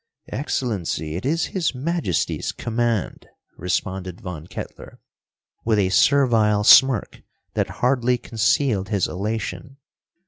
"Excellency, 0.29 1.15
it 1.15 1.27
is 1.27 1.45
His 1.53 1.75
Majesty's 1.75 2.51
command," 2.51 3.27
responded 3.55 4.19
Von 4.19 4.47
Kettler, 4.47 4.99
with 5.63 5.77
a 5.77 5.89
servile 5.89 6.63
smirk 6.63 7.21
that 7.53 7.69
hardly 7.69 8.17
concealed 8.17 8.89
his 8.89 9.05
elation. 9.07 9.77